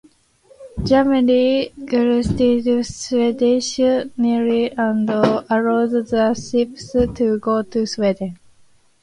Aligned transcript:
Germany 0.83 1.69
guaranteed 1.85 2.83
Swedish 2.87 3.77
neutrality 3.77 4.71
and 4.75 5.07
allowed 5.07 5.91
the 5.91 6.33
ships 6.33 6.91
to 6.93 7.37
go 7.37 7.61
to 7.61 7.85
Sweden. 7.85 8.35